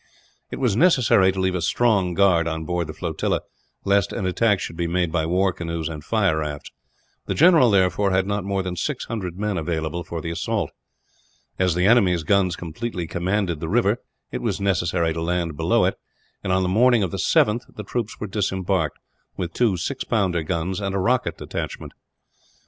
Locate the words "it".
0.49-0.55, 14.31-14.41, 15.85-15.99